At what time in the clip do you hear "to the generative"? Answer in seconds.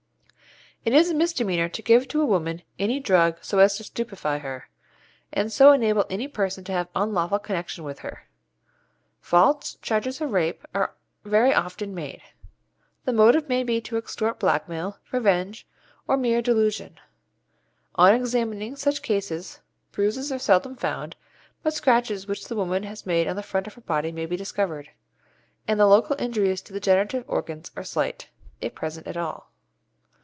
26.63-27.23